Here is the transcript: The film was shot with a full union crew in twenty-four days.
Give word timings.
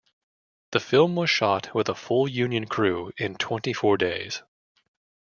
The 0.71 0.79
film 0.79 1.15
was 1.15 1.29
shot 1.29 1.75
with 1.75 1.87
a 1.87 1.93
full 1.93 2.27
union 2.27 2.65
crew 2.65 3.11
in 3.17 3.35
twenty-four 3.35 3.97
days. 3.97 4.41